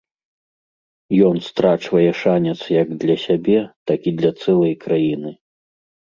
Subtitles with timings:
[1.27, 3.59] Ён страчвае шанец як для сябе,
[3.91, 5.31] так і для цэлай краіны.